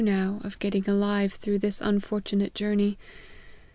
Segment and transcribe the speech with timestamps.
[0.03, 2.97] 171 now, of getting alive through this unfortunate jour ney.